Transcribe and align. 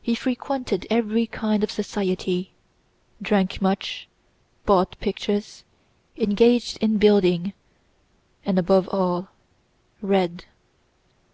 He 0.00 0.14
frequented 0.14 0.86
every 0.88 1.26
kind 1.26 1.62
of 1.62 1.70
society, 1.70 2.52
drank 3.20 3.60
much, 3.60 4.08
bought 4.64 4.98
pictures, 4.98 5.62
engaged 6.16 6.78
in 6.78 6.96
building, 6.96 7.52
and 8.46 8.58
above 8.58 8.88
all—read. 8.88 10.46